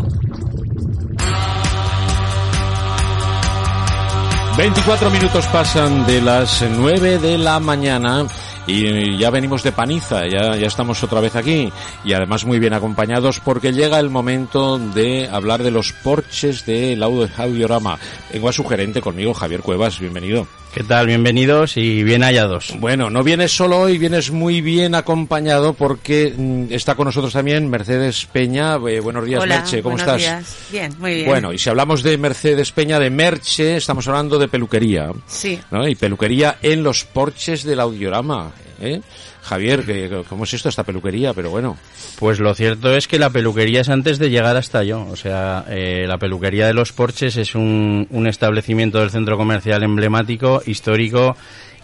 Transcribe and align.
24 4.56 5.10
minutos 5.10 5.48
pasan 5.48 6.06
de 6.06 6.22
las 6.22 6.62
9 6.62 7.18
de 7.18 7.40
la 7.40 7.60
mañana 7.60 8.28
y 8.68 9.18
ya 9.18 9.32
venimos 9.32 9.64
de 9.64 9.72
Paniza, 9.72 10.28
ya, 10.28 10.56
ya 10.56 10.68
estamos 10.68 11.02
otra 11.02 11.22
vez 11.22 11.36
aquí 11.36 11.74
y 12.06 12.14
además 12.14 12.46
muy 12.46 12.60
bien 12.60 12.74
acompañados 12.74 13.40
porque 13.40 13.74
llega 13.74 14.00
el 14.00 14.12
momento 14.12 14.78
de 14.78 15.28
hablar 15.28 15.64
de 15.64 15.72
los 15.72 15.92
porches 15.92 16.68
del 16.68 17.02
audiorama. 17.02 17.98
Tengo 18.32 18.48
a 18.48 18.54
su 18.54 18.64
gerente 18.64 19.02
conmigo, 19.02 19.34
Javier 19.34 19.62
Cuevas, 19.62 20.00
bienvenido. 20.00 20.48
¿Qué 20.74 20.84
tal? 20.84 21.06
Bienvenidos 21.06 21.78
y 21.78 22.02
bien 22.02 22.24
hallados. 22.24 22.74
Bueno, 22.80 23.12
no 23.12 23.24
vienes 23.24 23.52
solo 23.56 23.80
hoy, 23.82 24.00
vienes 24.00 24.32
muy 24.32 24.60
bien 24.60 24.96
acompañado 24.96 25.74
porque 25.76 26.34
mm, 26.36 26.66
está 26.72 26.96
con 26.96 27.06
nosotros 27.06 27.32
también 27.32 27.70
Mercedes 27.70 28.26
Peña. 28.26 28.78
Eh, 28.88 29.00
buenos 29.00 29.24
días, 29.24 29.44
Hola, 29.44 29.58
Merche, 29.58 29.84
¿cómo 29.84 29.96
buenos 29.98 30.16
estás? 30.16 30.18
días. 30.20 30.58
Bien, 30.72 30.96
muy 30.98 31.14
bien. 31.14 31.28
Bueno, 31.28 31.54
y 31.54 31.60
si 31.60 31.70
hablamos 31.70 32.02
de 32.02 32.18
Mercedes 32.18 32.72
Peña, 32.72 32.98
de 33.00 33.12
Merche, 33.12 33.78
estamos 33.78 34.08
hablando 34.08 34.40
de 34.40 34.48
peluquería. 34.48 35.12
Sí. 35.28 35.60
¿no? 35.70 35.88
Y 35.88 35.94
peluquería 35.94 36.58
en 36.64 36.82
los 36.82 37.04
porches 37.04 37.64
del 37.64 37.80
audiorama. 37.80 38.52
¿Eh? 38.84 39.02
Javier, 39.42 39.84
¿qué- 39.84 40.24
¿cómo 40.30 40.44
es 40.46 40.54
esto, 40.54 40.70
esta 40.70 40.84
peluquería? 40.84 41.34
Pero 41.34 41.50
bueno, 41.50 41.78
Pues 42.20 42.40
lo 42.40 42.54
cierto 42.54 42.96
es 42.96 43.08
que 43.08 43.20
la 43.20 43.30
peluquería 43.30 43.82
es 43.82 43.90
antes 43.90 44.18
de 44.20 44.30
llegar 44.30 44.56
hasta 44.56 44.84
yo. 44.84 45.06
O 45.10 45.16
sea, 45.16 45.66
eh, 45.70 46.06
la 46.08 46.18
peluquería 46.18 46.68
de 46.68 46.74
los 46.74 46.94
Porches 46.94 47.36
es 47.38 47.56
un, 47.56 48.08
un 48.12 48.28
establecimiento 48.28 49.00
del 49.00 49.10
centro 49.12 49.38
comercial 49.38 49.84
emblemático, 49.84 50.62
histórico, 50.66 51.36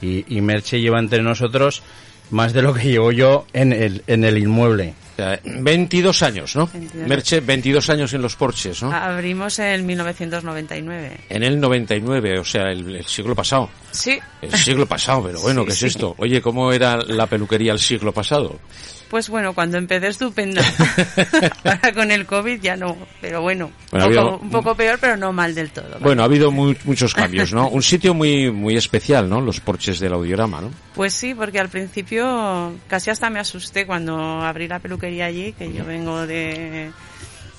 y, 0.01 0.23
y 0.33 0.41
Merche 0.41 0.79
lleva 0.79 0.99
entre 0.99 1.21
nosotros 1.21 1.83
más 2.31 2.53
de 2.53 2.61
lo 2.61 2.73
que 2.73 2.83
llevo 2.89 3.11
yo 3.11 3.45
en 3.53 3.73
el, 3.73 4.03
en 4.07 4.23
el 4.23 4.37
inmueble. 4.37 4.93
o 5.13 5.15
sea, 5.15 5.39
22 5.43 6.21
años, 6.21 6.55
¿no? 6.55 6.69
22. 6.71 7.07
Merche, 7.07 7.39
22 7.39 7.89
años 7.89 8.13
en 8.13 8.21
los 8.21 8.35
porches, 8.35 8.83
¿no? 8.83 8.91
Abrimos 8.93 9.57
en 9.59 9.85
1999. 9.85 11.17
En 11.29 11.43
el 11.43 11.59
99, 11.59 12.39
o 12.39 12.45
sea, 12.45 12.71
el, 12.71 12.95
el 12.97 13.05
siglo 13.05 13.35
pasado. 13.35 13.69
Sí. 13.91 14.19
El 14.41 14.53
siglo 14.55 14.85
pasado, 14.85 15.23
pero 15.23 15.39
bueno, 15.41 15.61
Sí, 15.65 15.67
¿qué 15.67 15.71
es 15.73 15.79
sí. 15.79 15.85
esto? 15.87 16.15
Oye, 16.17 16.41
¿cómo 16.41 16.71
era 16.71 16.97
la 16.97 17.27
peluquería 17.27 17.71
el 17.73 17.79
siglo 17.79 18.11
pasado? 18.11 18.59
Pues 19.09 19.27
bueno, 19.27 19.53
cuando 19.53 19.79
empecé 19.79 20.07
estupenda. 20.09 20.61
Ahora 21.63 21.91
con 21.93 22.11
el 22.11 22.27
COVID 22.27 22.61
ya 22.61 22.75
no, 22.75 22.95
pero 23.19 23.41
bueno, 23.41 23.71
Bueno, 23.91 24.05
un, 24.05 24.11
poco, 24.13 24.19
habido- 24.21 24.39
un 24.39 24.49
poco 24.51 24.75
peor, 24.75 24.99
pero 25.01 25.17
no 25.17 25.33
mal 25.33 25.55
del 25.55 25.71
todo. 25.71 25.85
¿vale? 25.89 25.97
Bueno, 26.03 26.21
ha 26.21 26.25
habido 26.25 26.51
mu- 26.51 26.75
muchos 26.83 27.15
cambios, 27.15 27.51
¿no? 27.51 27.69
Un 27.69 27.81
sitio 27.81 28.13
muy 28.13 28.51
muy 28.51 28.77
especial, 28.77 29.27
¿no? 29.27 29.41
Los 29.41 29.59
porches 29.61 29.99
del 29.99 30.13
audiorama, 30.13 30.61
¿no? 30.61 30.69
Pues 30.93 31.13
sí, 31.15 31.33
porque 31.33 31.59
al 31.59 31.69
principio 31.69 32.75
casi 32.87 33.09
hasta 33.09 33.31
me 33.31 33.39
asusté 33.39 33.87
cuando 33.87 34.15
abrí 34.41 34.67
la 34.67 34.77
peluquería 34.77 35.25
allí, 35.25 35.53
que 35.53 35.73
yo 35.73 35.85
vengo 35.85 36.27
de... 36.27 36.91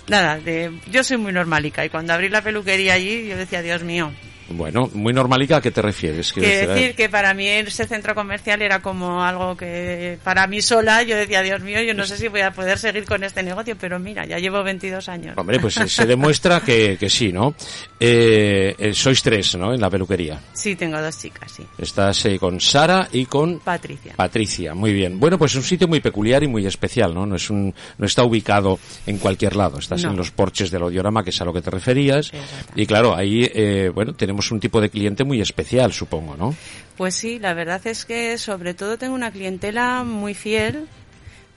Nada, 0.07 0.39
de, 0.39 0.73
yo 0.91 1.03
soy 1.05 1.17
muy 1.17 1.33
normalica 1.33 1.85
y 1.85 1.89
cuando 1.89 2.13
abrí 2.13 2.29
la 2.29 2.43
peluquería 2.43 2.95
allí 2.95 3.29
yo 3.29 3.37
decía, 3.37 3.61
Dios 3.63 3.83
mío, 3.85 4.13
Bueno, 4.51 4.91
muy 4.95 5.13
normalica, 5.13 5.57
¿a 5.59 5.61
qué 5.61 5.71
te 5.71 5.81
refieres? 5.81 6.33
Quiero 6.33 6.49
decir, 6.49 6.69
decir 6.69 6.95
que 6.97 7.09
para 7.09 7.33
mí 7.35 7.47
ese 7.49 7.87
centro 7.87 8.15
comercial 8.15 8.61
era 8.63 8.81
como 8.81 9.23
algo 9.23 9.57
que 9.57 10.19
para 10.25 10.47
mí 10.47 10.61
sola 10.61 11.03
yo 11.03 11.17
decía, 11.17 11.43
Dios 11.43 11.61
mío, 11.63 11.81
yo 11.83 11.95
no 11.95 12.05
sé 12.05 12.17
si 12.17 12.29
voy 12.29 12.41
a 12.41 12.51
poder 12.53 12.79
seguir 12.79 13.05
con 13.05 13.23
este 13.25 13.43
negocio, 13.43 13.77
pero 13.81 13.99
mira, 13.99 14.27
ya 14.27 14.39
llevo 14.39 14.63
22 14.63 15.09
años. 15.09 15.35
Hombre, 15.39 15.61
pues 15.61 15.75
se, 15.75 15.89
se 15.89 16.05
demuestra 16.07 16.61
que, 16.61 16.97
que 16.99 17.09
sí, 17.09 17.33
¿no? 17.33 17.55
Eh, 17.99 18.75
eh, 18.79 18.95
sois 18.95 19.23
tres, 19.23 19.55
¿no? 19.57 19.75
En 19.75 19.81
la 19.81 19.91
peluquería. 19.91 20.41
Sí, 20.53 20.75
tengo 20.75 21.01
dos 21.01 21.19
chicas, 21.19 21.53
sí. 21.53 21.65
Estás 21.79 22.25
eh, 22.27 22.39
con 22.39 22.61
Sara 22.61 23.09
y 23.13 23.27
con 23.27 23.61
Patricia. 23.61 24.15
Patricia. 24.17 24.75
Muy 24.75 24.93
bien. 24.93 25.21
Bueno, 25.21 25.37
pues 25.39 25.53
es 25.53 25.57
un 25.59 25.63
sitio 25.63 25.87
muy 25.87 26.01
peculiar 26.01 26.43
y 26.43 26.49
muy 26.49 26.67
especial, 26.67 27.15
¿no? 27.15 27.27
No 27.27 27.37
es 27.37 27.51
un, 27.51 27.75
no 27.99 28.07
está 28.07 28.25
ubicado 28.25 28.79
en 29.07 29.19
cualquier 29.19 29.55
lado. 29.55 29.79
Estás 29.79 30.03
No. 30.05 30.11
en 30.11 30.17
los 30.17 30.31
porches 30.31 30.71
del 30.71 30.83
audiorama, 30.83 31.23
que 31.23 31.31
es 31.31 31.41
a 31.41 31.45
lo 31.45 31.53
que 31.53 31.61
te 31.61 31.71
referías. 31.71 32.33
Y 32.75 32.87
claro, 32.87 33.15
ahí, 33.15 33.49
eh, 33.55 33.91
bueno, 33.95 34.15
tenemos 34.15 34.40
un 34.51 34.61
tipo 34.61 34.81
de 34.81 34.91
cliente 34.91 35.25
muy 35.25 35.41
especial, 35.41 35.93
supongo, 35.93 36.37
¿no? 36.37 36.55
Pues 36.97 37.15
sí, 37.15 37.39
la 37.39 37.55
verdad 37.55 37.87
es 37.87 38.05
que 38.05 38.39
sobre 38.39 38.75
todo 38.75 38.99
tengo 38.99 39.15
una 39.15 39.31
clientela 39.31 40.05
muy 40.05 40.35
fiel, 40.35 40.87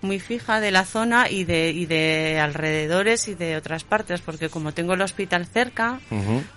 muy 0.03 0.19
fija 0.19 0.59
de 0.59 0.71
la 0.71 0.85
zona 0.85 1.29
y 1.29 1.45
de, 1.45 1.71
y 1.71 1.85
de 1.85 2.39
alrededores 2.39 3.27
y 3.27 3.35
de 3.35 3.55
otras 3.55 3.83
partes, 3.83 4.21
porque 4.21 4.49
como 4.49 4.73
tengo 4.73 4.93
el 4.93 5.01
hospital 5.01 5.45
cerca, 5.45 5.99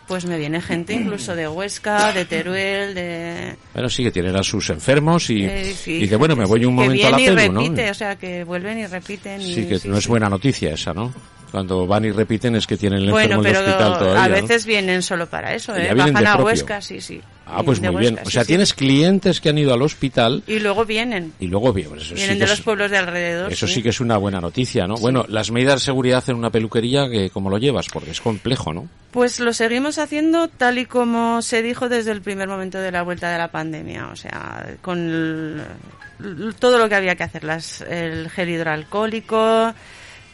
pues 0.08 0.26
me 0.26 0.38
viene 0.38 0.60
gente 0.60 0.94
incluso 0.94 1.34
de 1.34 1.48
Huesca, 1.48 2.12
de 2.12 2.24
Teruel, 2.24 2.94
de... 2.94 3.56
Bueno, 3.72 3.88
sí, 3.88 4.02
que 4.02 4.10
tienen 4.10 4.36
a 4.36 4.42
sus 4.42 4.68
enfermos 4.70 5.30
y, 5.30 5.44
Eh, 5.44 5.74
sí, 5.74 5.92
y 5.92 5.98
dice, 6.00 6.16
bueno, 6.16 6.36
me 6.36 6.44
voy 6.44 6.64
un 6.64 6.76
que 6.76 6.82
momento 6.82 7.06
a 7.06 7.10
la 7.12 7.44
y 7.44 7.48
¿no? 7.48 7.90
o 7.90 7.94
sea, 7.94 8.16
que 8.16 8.44
vuelven 8.44 8.78
y 8.78 8.86
repiten. 8.86 9.40
Y, 9.40 9.54
Sí, 9.54 9.66
que 9.66 9.78
sí, 9.78 9.88
no 9.88 9.96
es 9.96 10.06
buena 10.06 10.28
noticia 10.28 10.74
esa, 10.74 10.92
¿no? 10.92 11.12
Cuando 11.56 11.86
van 11.86 12.04
y 12.04 12.10
repiten 12.10 12.54
es 12.54 12.66
que 12.66 12.76
tienen 12.76 12.98
el 13.00 13.10
Bueno, 13.10 13.36
enfermo 13.36 13.44
en 13.44 13.50
el 13.50 13.56
hospital 13.56 13.98
todavía, 13.98 14.24
a 14.24 14.28
¿no? 14.28 14.34
veces 14.34 14.66
vienen 14.66 15.00
solo 15.00 15.26
para 15.26 15.54
eso, 15.54 15.74
¿eh? 15.74 15.90
vienen 15.94 16.12
Bajan 16.12 16.26
a. 16.26 16.36
Huesca, 16.44 16.82
sí, 16.82 17.00
sí. 17.00 17.22
Ah, 17.46 17.62
pues 17.64 17.80
muy 17.80 17.96
bien. 17.96 18.18
O 18.26 18.28
sea, 18.28 18.42
sí. 18.42 18.48
tienes 18.48 18.74
clientes 18.74 19.40
que 19.40 19.48
han 19.48 19.56
ido 19.56 19.72
al 19.72 19.80
hospital 19.80 20.42
Y 20.46 20.58
luego 20.58 20.84
vienen. 20.84 21.32
y 21.40 21.46
luego 21.46 21.68
eso 21.74 22.14
Vienen 22.14 22.34
que 22.34 22.40
de 22.40 22.44
es- 22.44 22.50
los 22.50 22.60
pueblos 22.60 22.90
de 22.90 22.98
alrededor. 22.98 23.50
Eso 23.50 23.66
sí 23.66 23.82
que 23.82 23.88
es 23.88 24.00
una 24.00 24.18
buena 24.18 24.38
noticia, 24.38 24.86
¿no? 24.86 24.96
Bueno, 24.96 25.24
las 25.28 25.50
medidas 25.50 25.76
de 25.76 25.80
seguridad 25.86 26.22
en 26.28 26.36
una 26.36 26.50
peluquería, 26.50 27.08
que 27.08 27.30
¿cómo 27.30 27.48
lo 27.48 27.56
llevas? 27.56 27.86
Porque 27.90 28.10
es 28.10 28.20
complejo, 28.20 28.74
¿no? 28.74 28.86
Pues 29.12 29.40
lo 29.40 29.54
seguimos 29.54 29.96
haciendo 29.96 30.48
tal 30.48 30.76
y 30.76 30.84
como 30.84 31.40
se 31.40 31.62
dijo 31.62 31.88
desde 31.88 32.10
el 32.12 32.20
primer 32.20 32.48
momento 32.48 32.76
de 32.78 32.92
la 32.92 33.00
vuelta 33.02 33.30
de 33.32 33.38
la 33.38 33.48
pandemia. 33.50 34.08
O 34.08 34.16
sea, 34.16 34.74
con 34.82 34.98
el- 34.98 36.54
todo 36.58 36.76
lo 36.78 36.86
que 36.90 36.96
había 36.96 37.14
que 37.14 37.22
hacer. 37.22 37.44
Las, 37.44 37.80
el 37.80 38.28
gel 38.28 38.50
hidroalcohólico, 38.50 39.72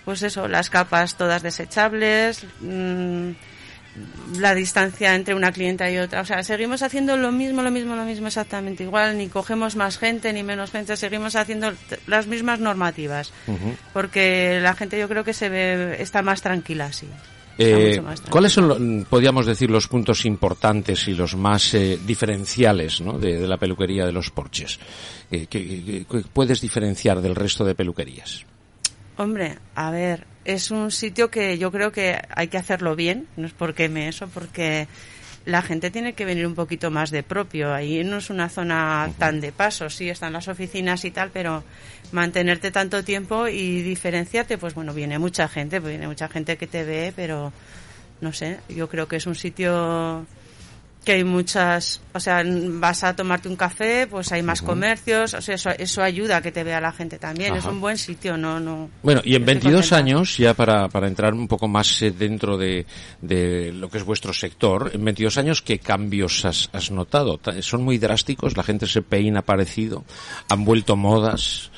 pues 0.05 0.23
eso, 0.23 0.49
las 0.49 0.71
capas 0.71 1.17
todas 1.17 1.43
desechables. 1.43 2.45
mm, 2.61 3.31
la 4.39 4.55
distancia 4.55 5.15
entre 5.15 5.35
una 5.35 5.53
clienta 5.53 5.91
y 5.91 5.99
otra. 5.99 6.23
O 6.23 6.25
sea, 6.25 6.43
seguimos 6.43 6.81
haciendo 6.83 7.17
lo 7.19 7.31
mismo, 7.31 7.61
lo 7.63 7.71
mismo, 7.71 7.95
lo 7.95 8.05
mismo 8.07 8.27
exactamente 8.29 8.85
igual. 8.85 9.19
Ni 9.19 9.29
cogemos 9.29 9.77
más 9.77 9.99
gente 9.99 10.33
ni 10.33 10.43
menos 10.43 10.71
gente. 10.71 10.97
Seguimos 10.97 11.37
haciendo 11.37 11.75
las 12.07 12.27
mismas 12.27 12.59
normativas. 12.59 13.35
Porque 13.93 14.61
la 14.63 14.75
gente 14.75 14.99
yo 14.99 15.09
creo 15.11 15.25
que 15.25 15.35
se 15.35 15.51
ve, 15.51 15.97
está 16.01 16.23
más 16.23 16.41
tranquila 16.41 16.87
así. 16.87 17.07
Eh. 17.59 18.03
¿Cuáles 18.31 18.53
son, 18.53 19.07
podríamos 19.11 19.45
decir, 19.45 19.71
los 19.71 19.87
puntos 19.89 20.25
importantes 20.25 21.07
y 21.09 21.13
los 21.13 21.37
más 21.37 21.75
eh, 21.75 21.99
diferenciales 22.07 23.03
¿no? 23.03 23.19
de, 23.19 23.39
de 23.41 23.47
la 23.47 23.59
peluquería 23.59 24.07
de 24.07 24.13
los 24.13 24.31
porches? 24.31 24.79
Eh, 25.31 25.47
¿qué, 25.51 25.67
qué- 25.85 26.07
qué 26.11 26.23
puedes 26.33 26.63
diferenciar 26.63 27.21
del 27.21 27.35
resto 27.35 27.63
de 27.63 27.75
peluquerías? 27.75 28.47
Hombre, 29.17 29.59
a 29.75 29.91
ver, 29.91 30.27
es 30.45 30.71
un 30.71 30.91
sitio 30.91 31.31
que 31.31 31.59
yo 31.59 31.71
creo 31.71 31.93
que 31.93 32.21
hay 32.35 32.49
que 32.49 32.59
hacerlo 32.59 32.97
bien, 32.97 33.29
no 33.37 33.47
es 33.47 33.53
porque 33.53 33.89
me 33.89 34.09
eso, 34.09 34.29
porque 34.29 34.89
la 35.45 35.63
gente 35.63 35.91
tiene 35.91 36.13
que 36.15 36.25
venir 36.25 36.47
un 36.47 36.55
poquito 36.55 36.91
más 36.91 37.11
de 37.11 37.23
propio. 37.23 37.75
Ahí 37.75 38.05
no 38.05 38.19
es 38.19 38.31
una 38.31 38.49
zona 38.49 39.11
tan 39.19 39.41
de 39.41 39.53
paso, 39.53 39.91
sí, 39.91 40.09
están 40.09 40.33
las 40.33 40.49
oficinas 40.49 41.05
y 41.05 41.11
tal, 41.11 41.31
pero 41.31 41.65
mantenerte 42.13 42.71
tanto 42.71 43.05
tiempo 43.05 43.49
y 43.49 43.83
diferenciarte, 43.83 44.59
pues 44.59 44.75
bueno, 44.75 44.95
viene 44.95 45.19
mucha 45.19 45.49
gente, 45.49 45.81
pues 45.81 45.91
viene 45.93 46.07
mucha 46.07 46.29
gente 46.29 46.57
que 46.57 46.67
te 46.67 46.85
ve, 46.85 47.13
pero 47.15 47.53
no 48.21 48.33
sé, 48.33 48.61
yo 48.69 48.89
creo 48.89 49.09
que 49.09 49.17
es 49.17 49.27
un 49.27 49.35
sitio 49.35 50.27
que 51.05 51.13
hay 51.13 51.25
muchas, 51.25 52.01
o 52.13 52.21
sea, 52.21 52.45
vas 52.47 53.03
a 53.03 53.17
tomarte 53.17 53.49
un 53.49 53.57
café, 53.57 54.07
pues 54.07 54.31
hay 54.31 54.43
más 54.43 54.63
comercios, 54.63 55.35
o 55.35 55.41
sea, 55.43 55.57
eso, 55.57 55.71
eso 55.71 56.01
ayuda 56.03 56.37
a 56.37 56.43
que 56.43 56.53
te 56.53 56.63
vea 56.63 56.81
la 56.81 56.93
gente 56.93 57.19
también, 57.19 57.55
es 57.55 57.65
Ajá. 57.65 57.71
un 57.71 57.81
buen 57.81 57.99
sitio, 57.99 58.37
no, 58.37 58.61
no. 58.61 58.89
Bueno, 59.03 59.21
y 59.25 59.35
en 59.35 59.43
Estoy 59.43 59.55
22 59.55 59.75
contenta. 59.91 59.97
años, 59.97 60.37
ya 60.37 60.55
para, 60.55 60.89
para 60.89 61.09
entrar 61.09 61.35
un 61.35 61.49
poco 61.49 61.67
más 61.67 62.01
eh, 62.03 62.13
dentro 62.13 62.57
de, 62.57 62.87
de 63.21 63.73
lo 63.73 63.91
que 63.91 63.99
es 63.99 64.05
vuestro 64.05 64.33
sector, 64.33 64.93
en 64.95 65.05
22 65.05 65.39
años, 65.39 65.61
¿qué 65.63 65.81
cambios 65.81 66.45
has, 66.45 66.71
has 66.73 66.91
notado? 66.93 67.37
Ta- 67.39 67.61
¿Son 67.63 67.83
muy 67.83 67.99
drásticos? 67.99 68.57
¿La 68.57 68.63
gente 68.63 68.87
se 68.87 69.03
peina 69.03 69.43
parecido? 69.43 70.05
¿Han 70.51 70.65
vuelto 70.65 70.95
modas? 70.95 71.71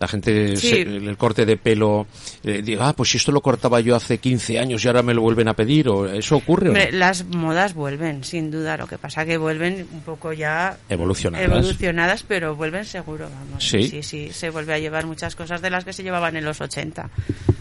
La 0.00 0.08
gente, 0.08 0.56
Sí. 0.56 0.70
se- 0.70 0.80
el 0.82 1.16
corte 1.18 1.44
de 1.44 1.58
pelo, 1.58 2.06
eh, 2.42 2.62
diga, 2.64 2.88
ah, 2.88 2.92
pues 2.94 3.10
si 3.10 3.18
esto 3.18 3.32
lo 3.32 3.42
cortaba 3.42 3.80
yo 3.80 3.94
hace 3.94 4.16
15 4.16 4.58
años 4.58 4.82
y 4.82 4.88
ahora 4.88 5.02
me 5.02 5.12
lo 5.12 5.20
vuelven 5.20 5.46
a 5.48 5.52
pedir, 5.54 5.88
o 5.90 6.06
¿eso 6.08 6.36
ocurre 6.36 6.70
o 6.70 6.72
no? 6.72 6.80
Las 6.92 7.26
modas 7.26 7.74
vuelven, 7.74 8.24
sin 8.24 8.50
duda, 8.50 8.78
lo 8.78 8.86
que 8.86 8.96
pasa 8.96 9.26
que 9.26 9.36
vuelven 9.36 9.86
un 9.92 10.00
poco 10.00 10.32
ya 10.32 10.78
Evolucionadas. 10.88 11.46
evolucionadas, 11.46 12.22
pero 12.26 12.56
vuelven 12.56 12.86
seguro, 12.86 13.28
vamos. 13.28 13.62
Sí. 13.62 13.88
sí, 13.88 14.02
sí, 14.02 14.30
se 14.32 14.48
vuelve 14.48 14.72
a 14.72 14.78
llevar 14.78 15.04
muchas 15.04 15.36
cosas 15.36 15.60
de 15.60 15.68
las 15.68 15.84
que 15.84 15.92
se 15.92 16.02
llevaban 16.02 16.34
en 16.34 16.46
los 16.46 16.62
80. 16.62 17.10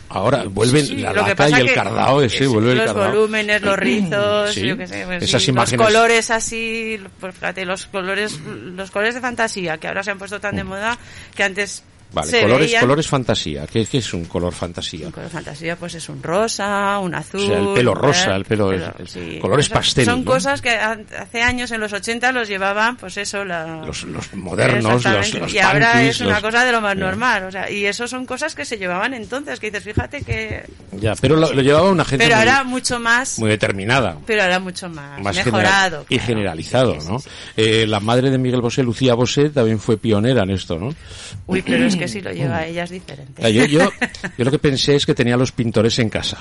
Ahora 0.07 0.45
vuelven 0.45 0.85
Sí, 0.85 0.95
la 0.97 1.11
lata 1.13 1.49
y 1.49 1.53
el 1.53 1.73
cardao 1.73 2.21
ese, 2.21 2.45
es- 2.45 2.49
vuelve 2.49 2.71
el 2.71 2.77
los 2.77 2.87
cardao. 2.87 3.09
volúmenes, 3.11 3.61
los 3.61 3.77
rizos, 3.77 4.53
Sí, 4.53 4.65
yo 4.65 4.77
qué 4.77 4.87
sé, 4.87 5.03
pues 5.05 5.23
esas 5.23 5.43
sí, 5.43 5.51
imágenes- 5.51 5.77
los 5.77 5.87
colores 5.93 6.31
así, 6.31 6.99
pues 7.19 7.35
fíjate, 7.35 7.65
los 7.65 7.85
colores, 7.87 8.39
los 8.39 8.89
colores 8.91 9.13
de 9.15 9.21
fantasía 9.21 9.77
que 9.77 9.87
ahora 9.89 10.03
se 10.03 10.11
han 10.11 10.17
puesto 10.17 10.39
tan 10.39 10.55
de 10.55 10.63
moda 10.63 10.97
que 11.35 11.43
antes 11.43 11.83
Vale, 12.11 12.31
se 12.31 12.41
colores, 12.41 12.67
veían- 12.67 12.81
colores 12.81 13.07
fantasía. 13.07 13.67
¿Qué, 13.67 13.85
qué 13.85 13.99
es 13.99 14.13
un 14.15 14.25
color 14.25 14.51
fantasía? 14.53 15.05
Un 15.05 15.11
color 15.11 15.29
fantasía, 15.29 15.75
pues 15.75 15.93
es 15.93 16.09
un 16.09 16.23
rosa, 16.23 16.97
un 16.99 17.13
azul. 17.13 17.41
O 17.41 17.45
sea, 17.45 17.59
el 17.59 17.73
pelo 17.75 17.93
rosa, 17.93 18.35
el 18.35 18.45
pelo- 18.45 18.69
pero, 18.69 18.93
el- 18.97 19.39
colores 19.39 19.67
Son- 19.67 19.73
pastel, 19.75 20.05
Son 20.05 20.19
¿no? 20.25 20.31
cosas 20.31 20.61
que 20.61 20.71
ha- 20.71 20.97
hace 21.19 21.41
años, 21.43 21.69
en 21.71 21.79
los 21.81 21.93
80, 21.93 22.31
los 22.31 22.47
llevaban, 22.47 22.95
pues 22.97 23.17
eso, 23.17 23.45
la... 23.45 23.83
Los, 23.85 24.03
los 24.05 24.33
modernos, 24.33 25.03
los, 25.03 25.33
los 25.35 25.53
y 25.53 25.59
ahora 25.59 26.01
es 26.03 26.19
una 26.21 26.41
cosa 26.41 26.65
de 26.65 26.71
lo 26.71 26.81
más 26.81 26.95
Ya. 26.95 27.01
normal, 27.05 27.43
o 27.43 27.51
sea, 27.51 27.69
y 27.69 27.85
eso 27.85 28.07
son 28.07 28.25
cosas 28.25 28.55
que 28.55 28.65
se 28.65 28.77
llevaban 28.79 29.13
entonces, 29.13 29.59
que 29.59 29.69
dices, 29.69 29.83
fíjate 29.83 30.21
que... 30.23 30.63
Ya, 30.93 31.13
pero 31.21 31.35
lo, 31.35 31.53
lo 31.53 31.61
llevaba 31.61 31.91
una 31.91 32.05
gente 32.05 32.25
Pero 32.25 32.37
muy, 32.37 32.47
ahora 32.47 32.63
mucho 32.63 32.99
más, 32.99 33.37
muy 33.37 33.49
determinada. 33.51 34.17
pero 34.25 34.41
ahora 34.41 34.59
mucho 34.59 34.89
más, 34.89 35.21
Más 35.21 35.35
mejorado. 35.35 36.05
general- 36.05 36.05
y 36.09 36.15
claro. 36.17 36.25
generalizado, 36.27 36.93
Sí, 36.95 37.01
sí, 37.01 37.07
¿no? 37.11 37.19
sí. 37.19 37.29
Eh, 37.57 37.85
la 37.87 37.99
madre 37.99 38.31
de 38.31 38.37
Miguel 38.39 38.61
Bosé, 38.61 38.81
Lucía 38.81 39.13
Bosé, 39.13 39.49
también 39.51 39.79
fue 39.79 39.97
pionera 39.97 40.41
en 40.43 40.49
esto, 40.49 40.79
¿no? 40.79 40.89
Uy, 41.45 41.61
pero 41.61 41.85
es 41.85 41.95
que 41.99 42.07
si 42.07 42.21
lo 42.21 42.31
lleva 42.31 42.65
ella 42.65 42.83
es 42.83 42.89
diferente. 42.89 43.53
Yo, 43.53 43.65
yo, 43.65 43.89
yo 44.37 44.45
lo 44.45 44.51
que 44.51 44.59
pensé 44.59 44.95
es 44.95 45.05
que 45.05 45.13
tenía 45.13 45.37
los 45.37 45.51
pintores 45.51 45.97
en 45.99 46.09
casa, 46.09 46.37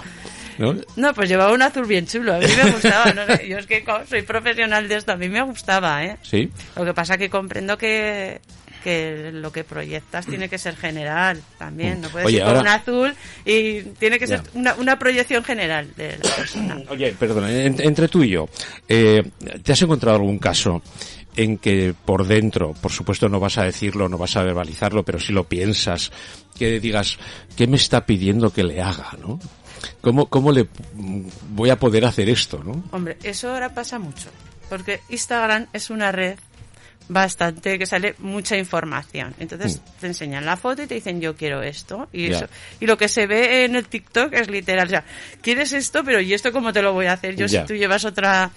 ¿no? 0.59 0.75
No, 0.97 1.15
pues 1.15 1.29
llevaba 1.29 1.53
un 1.53 1.63
azul 1.63 1.87
bien 1.87 2.07
chulo, 2.07 2.35
a 2.35 2.39
mí 2.39 2.47
me 2.63 2.71
gustaba, 2.71 3.13
no 3.13 3.27
sé, 3.27 3.49
yo 3.49 3.59
es 3.59 3.67
que 3.67 3.85
soy 4.09 4.23
profesional 4.23 4.89
de 4.89 4.97
esto, 4.97 5.13
a 5.13 5.17
mí 5.17 5.29
me 5.29 5.43
gustaba, 5.43 6.05
¿eh? 6.05 6.17
Sí. 6.23 6.51
Lo 6.77 6.85
que 6.85 6.95
pasa 6.95 7.17
que 7.19 7.29
comprendo 7.31 7.77
que, 7.79 8.41
que 8.85 9.31
lo 9.33 9.51
que 9.53 9.65
proyectas 9.65 10.27
tiene 10.27 10.49
que 10.49 10.57
ser 10.59 10.77
general 10.77 11.43
también. 11.59 12.01
No 12.01 12.09
puedes 12.11 12.27
Oye, 12.27 12.37
ir 12.39 12.43
con 12.43 12.49
ahora- 12.57 12.61
un 12.61 12.69
azul 12.69 13.15
y 13.45 13.83
tiene 13.99 14.19
que 14.19 14.27
ser 14.29 14.41
una, 14.55 14.75
una 14.77 14.99
proyección 14.99 15.43
general 15.45 15.89
de 15.97 16.17
la 16.23 16.31
persona. 16.37 16.77
Oye, 16.89 17.13
perdona, 17.19 17.51
en- 17.51 17.81
entre 17.81 18.07
tú 18.09 18.23
y 18.23 18.31
yo, 18.31 18.49
eh, 18.89 19.23
¿te 19.63 19.73
has 19.73 19.83
encontrado 19.83 20.17
algún 20.17 20.39
caso 20.39 20.81
en 21.39 21.57
que 21.57 21.95
por 22.05 22.27
dentro, 22.27 22.75
por 22.75 22.91
supuesto 22.91 23.29
no 23.29 23.39
vas 23.39 23.59
a 23.59 23.63
decirlo, 23.63 24.09
no 24.09 24.19
vas 24.19 24.37
a 24.37 24.43
verbalizarlo, 24.43 25.05
pero 25.05 25.21
si 25.21 25.33
lo 25.33 25.45
piensas, 25.45 26.11
que 26.59 26.81
digas, 26.81 27.17
¿qué 27.57 27.69
me 27.69 27.77
está 27.77 28.05
pidiendo 28.05 28.53
que 28.53 28.65
le 28.65 28.83
haga, 28.83 29.17
no? 29.21 29.39
¿Cómo, 30.01 30.27
cómo 30.27 30.51
le 30.51 30.65
mm, 30.95 31.29
voy 31.51 31.71
a 31.71 31.79
poder 31.79 32.05
hacer 32.07 32.29
esto, 32.29 32.61
no? 32.65 32.83
Hombre, 32.91 33.19
eso 33.23 33.53
ahora 33.53 33.73
pasa 33.73 34.01
mucho, 34.01 34.31
porque 34.69 35.01
Instagram 35.11 35.69
es 35.73 35.91
una 35.91 36.11
red 36.11 36.41
bastante 37.09 37.79
que 37.79 37.87
sale 37.87 38.17
mucha 38.19 38.57
información. 38.57 39.33
Entonces 39.39 39.81
te 40.01 40.09
enseñan 40.09 40.45
la 40.45 40.57
foto 40.57 40.83
y 40.83 40.89
te 40.89 40.95
dicen 40.95 41.21
yo 41.21 41.37
quiero 41.37 41.63
esto 41.63 42.09
y 42.13 42.29
Mm. 42.29 42.33
Eso 42.33 42.47
y 42.81 42.87
lo 42.87 42.99
que 42.99 43.09
se 43.09 43.29
ve 43.29 43.65
en 43.65 43.77
el 43.77 43.87
TikTok 43.87 44.35
es 44.35 44.51
literal, 44.51 44.89
o 44.89 44.91
sea, 44.91 45.05
quieres 45.41 45.73
esto, 45.73 46.03
pero 46.05 46.21
¿y 46.21 46.35
esto 46.35 46.53
cómo 46.53 46.73
te 46.73 46.83
lo 46.83 46.93
voy 46.93 47.07
a 47.07 47.13
hacer? 47.13 47.37
Yo 47.37 47.49
si 47.49 47.59
tú 47.61 47.75
llevas 47.75 48.05
otra 48.05 48.51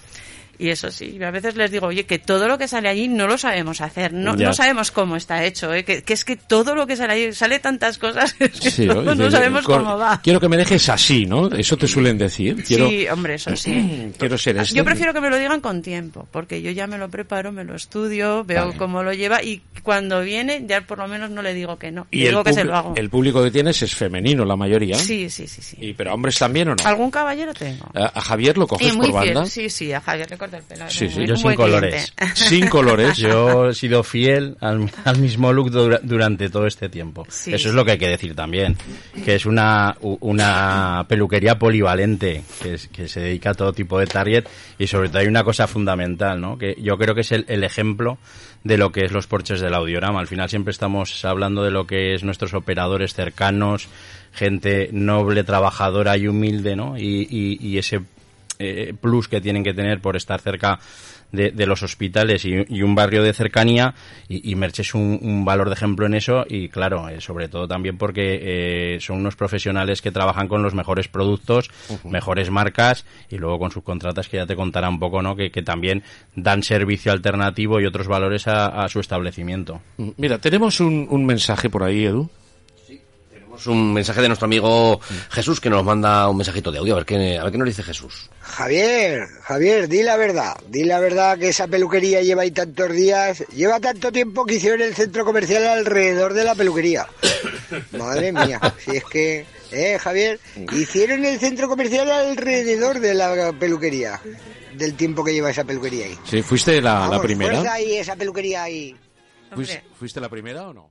y 0.58 0.68
eso 0.68 0.90
sí, 0.90 1.18
a 1.22 1.30
veces 1.30 1.56
les 1.56 1.70
digo, 1.70 1.86
oye, 1.88 2.04
que 2.06 2.18
todo 2.18 2.46
lo 2.48 2.58
que 2.58 2.68
sale 2.68 2.88
allí 2.88 3.08
no 3.08 3.26
lo 3.26 3.36
sabemos 3.38 3.80
hacer, 3.80 4.12
no, 4.12 4.36
no 4.36 4.52
sabemos 4.52 4.90
cómo 4.90 5.16
está 5.16 5.44
hecho, 5.44 5.72
¿eh? 5.74 5.84
que, 5.84 6.02
que 6.02 6.12
es 6.12 6.24
que 6.24 6.36
todo 6.36 6.74
lo 6.74 6.86
que 6.86 6.96
sale 6.96 7.12
allí, 7.14 7.32
sale 7.32 7.58
tantas 7.58 7.98
cosas 7.98 8.32
que 8.38 8.48
Sí, 8.50 8.86
no, 8.86 9.30
sabemos 9.30 9.64
con- 9.64 9.78
cómo 9.84 9.98
va. 9.98 10.20
Quiero 10.22 10.40
que 10.40 10.48
me 10.48 10.56
dejes 10.56 10.88
así, 10.88 11.26
¿no? 11.26 11.48
Eso 11.48 11.76
te 11.76 11.86
suelen 11.88 12.18
decir. 12.18 12.62
Quiero, 12.64 12.88
Sí, 12.88 13.08
hombre, 13.08 13.34
eso 13.34 13.56
sí. 13.56 14.12
quiero 14.18 14.38
ser 14.38 14.56
este. 14.58 14.74
Yo 14.76 14.84
prefiero 14.84 15.12
que 15.12 15.20
me 15.20 15.30
lo 15.30 15.36
digan 15.38 15.60
con 15.60 15.82
tiempo, 15.82 16.28
porque 16.30 16.62
yo 16.62 16.70
ya 16.70 16.86
me 16.86 16.98
lo 16.98 17.08
preparo, 17.08 17.50
me 17.52 17.64
lo 17.64 17.74
estudio, 17.74 18.44
veo 18.44 18.66
Vale. 18.66 18.76
cómo 18.78 19.02
lo 19.02 19.12
lleva 19.12 19.42
y 19.42 19.62
cuando 19.82 20.20
viene 20.22 20.64
ya 20.66 20.80
por 20.82 20.98
lo 20.98 21.08
menos 21.08 21.30
no 21.30 21.42
le 21.42 21.54
digo 21.54 21.76
que 21.78 21.90
no, 21.90 22.06
Y 22.10 22.20
le 22.20 22.28
digo 22.28 22.40
el, 22.40 22.44
que 22.46 22.52
se 22.52 22.64
lo 22.64 22.76
hago. 22.76 22.94
el 22.96 23.10
público 23.10 23.42
que 23.42 23.50
tienes 23.50 23.82
es 23.82 23.94
femenino, 23.94 24.44
la 24.44 24.56
mayoría. 24.56 24.96
Sí, 24.96 25.28
sí, 25.28 25.46
sí, 25.46 25.60
sí. 25.62 25.76
Y, 25.80 25.92
pero 25.94 26.14
hombres 26.14 26.38
también 26.38 26.68
o 26.68 26.74
no? 26.76 26.84
¿Algún 26.84 27.10
caballero 27.10 27.52
tengo? 27.54 27.86
¿A, 27.94 28.18
a 28.18 28.20
Javier 28.20 28.56
lo 28.58 28.66
coges 28.66 28.94
muy 28.96 29.10
por 29.10 29.22
fiel, 29.22 29.34
banda? 29.34 29.50
sí, 29.50 29.68
sí, 29.68 29.92
a 29.92 30.00
Javier 30.00 30.30
le 30.30 30.38
corta 30.38 30.56
el 30.58 30.62
pelo. 30.62 30.84
Sí, 30.88 31.08
sí, 31.08 31.26
yo 31.26 31.36
sin 31.36 31.54
colores. 31.54 32.12
cliente. 32.16 32.36
Sin 32.42 32.68
colores. 32.68 33.16
Yo 33.16 33.68
he 33.70 33.74
sido 33.74 34.02
fiel 34.02 34.56
al, 34.60 34.90
al 35.04 35.18
mismo 35.18 35.52
look 35.52 35.70
dura- 35.70 36.00
durante 36.02 36.48
todo 36.48 36.66
este 36.66 36.88
tiempo. 36.88 37.26
Sí, 37.28 37.52
Eso 37.52 37.68
es 37.68 37.74
lo 37.74 37.84
que 37.84 37.92
hay 37.92 37.98
que 37.98 38.08
decir 38.08 38.34
también, 38.34 38.76
que 39.24 39.34
es 39.34 39.46
una, 39.46 39.96
una 40.36 41.04
peluquería 41.08 41.58
polivalente, 41.58 42.42
que, 42.62 42.74
es- 42.74 42.88
que 42.88 43.08
se 43.08 43.20
dedica 43.20 43.50
a 43.50 43.54
todo 43.54 43.72
tipo 43.72 43.98
de 43.98 44.06
target 44.06 44.44
y 44.78 44.86
sobre 44.86 45.08
todo 45.08 45.18
hay 45.18 45.26
una 45.26 45.44
cosa 45.44 45.66
fundamental, 45.66 46.40
¿no? 46.40 46.56
que 46.58 46.76
yo 46.80 46.96
creo 46.96 47.14
que 47.14 47.22
es 47.22 47.32
el, 47.32 47.44
el 47.48 47.64
ejemplo 47.64 48.18
de 48.64 48.78
lo 48.78 48.92
que 48.92 49.04
es 49.04 49.12
los 49.12 49.26
porches 49.26 49.60
del 49.60 49.74
audiorama. 49.74 50.20
Al 50.20 50.26
final 50.28 50.48
siempre 50.48 50.70
estamos 50.70 51.24
hablando 51.24 51.62
de 51.64 51.70
lo 51.70 51.86
que 51.86 52.14
es 52.14 52.22
nuestros 52.22 52.54
operadores 52.54 53.14
cercanos, 53.14 53.88
gente 54.32 54.88
noble, 54.92 55.44
trabajadora 55.44 56.16
y 56.16 56.28
humilde, 56.28 56.76
¿no? 56.76 56.96
Y, 56.98 57.26
y- 57.30 57.58
y 57.60 57.78
ese 57.78 58.02
eh, 58.58 58.94
plus 59.00 59.28
que 59.28 59.40
tienen 59.40 59.64
que 59.64 59.74
tener 59.74 60.00
por 60.00 60.16
estar 60.16 60.40
cerca 60.40 60.78
de, 61.32 61.50
de 61.50 61.66
los 61.66 61.82
hospitales 61.82 62.44
y, 62.44 62.64
y 62.68 62.82
un 62.82 62.94
barrio 62.94 63.22
de 63.22 63.32
cercanía 63.32 63.94
y, 64.28 64.50
y 64.50 64.54
Merche 64.54 64.82
es 64.82 64.94
un, 64.94 65.18
un 65.22 65.44
valor 65.46 65.68
de 65.68 65.74
ejemplo 65.74 66.04
en 66.04 66.14
eso 66.14 66.44
y 66.46 66.68
claro, 66.68 67.08
eh, 67.08 67.20
sobre 67.22 67.48
todo 67.48 67.66
también 67.66 67.96
porque 67.96 68.40
eh, 68.96 69.00
son 69.00 69.18
unos 69.18 69.34
profesionales 69.34 70.02
que 70.02 70.12
trabajan 70.12 70.46
con 70.46 70.62
los 70.62 70.74
mejores 70.74 71.08
productos, 71.08 71.70
mejores 72.04 72.50
marcas 72.50 73.06
y 73.30 73.38
luego 73.38 73.58
con 73.58 73.70
subcontratas 73.70 74.28
que 74.28 74.36
ya 74.36 74.46
te 74.46 74.56
contará 74.56 74.88
un 74.90 74.98
poco, 74.98 75.22
¿no? 75.22 75.34
Que, 75.34 75.50
que 75.50 75.62
también 75.62 76.02
dan 76.36 76.62
servicio 76.62 77.12
alternativo 77.12 77.80
y 77.80 77.86
otros 77.86 78.08
valores 78.08 78.46
a, 78.46 78.66
a 78.66 78.88
su 78.88 79.00
establecimiento. 79.00 79.80
Mira, 80.18 80.38
tenemos 80.38 80.80
un, 80.80 81.06
un 81.08 81.24
mensaje 81.24 81.70
por 81.70 81.82
ahí, 81.82 82.04
Edu. 82.04 82.28
Tenemos 83.52 83.66
un 83.66 83.92
mensaje 83.92 84.22
de 84.22 84.28
nuestro 84.28 84.46
amigo 84.46 84.98
Jesús 85.30 85.60
que 85.60 85.68
nos 85.68 85.84
manda 85.84 86.26
un 86.26 86.38
mensajito 86.38 86.72
de 86.72 86.78
audio. 86.78 86.94
A 86.94 86.96
ver 86.96 87.04
qué, 87.04 87.36
a 87.38 87.42
ver 87.44 87.52
qué 87.52 87.58
nos 87.58 87.68
dice 87.68 87.82
Jesús. 87.82 88.30
Javier, 88.40 89.26
Javier, 89.42 89.88
di 89.88 90.02
la 90.02 90.16
verdad, 90.16 90.56
di 90.68 90.84
la 90.84 90.98
verdad 91.00 91.38
que 91.38 91.48
esa 91.48 91.66
peluquería 91.68 92.22
lleva 92.22 92.42
ahí 92.42 92.50
tantos 92.50 92.90
días, 92.92 93.44
lleva 93.48 93.78
tanto 93.78 94.10
tiempo 94.10 94.46
que 94.46 94.54
hicieron 94.54 94.80
el 94.80 94.94
centro 94.94 95.26
comercial 95.26 95.66
alrededor 95.66 96.32
de 96.32 96.44
la 96.44 96.54
peluquería. 96.54 97.06
Madre 97.92 98.32
mía, 98.32 98.58
si 98.82 98.96
es 98.96 99.04
que, 99.04 99.44
eh, 99.70 99.98
Javier, 99.98 100.40
hicieron 100.72 101.22
el 101.22 101.38
centro 101.38 101.68
comercial 101.68 102.10
alrededor 102.10 103.00
de 103.00 103.12
la 103.12 103.52
peluquería, 103.52 104.18
del 104.74 104.94
tiempo 104.94 105.22
que 105.22 105.34
lleva 105.34 105.50
esa 105.50 105.64
peluquería 105.64 106.06
ahí. 106.06 106.18
Sí, 106.24 106.40
¿fuiste 106.40 106.80
la, 106.80 107.00
la 107.00 107.08
Vamos, 107.08 107.22
primera? 107.26 107.52
fuerza 107.56 107.74
ahí 107.74 107.96
esa 107.98 108.16
peluquería 108.16 108.62
ahí. 108.62 108.96
¿Fuiste, 109.54 109.74
Hombre, 109.80 109.90
fuiste 109.98 110.20
la 110.20 110.30
primera 110.30 110.68
o 110.68 110.72
no? 110.72 110.90